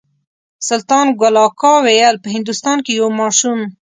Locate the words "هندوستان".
2.35-2.77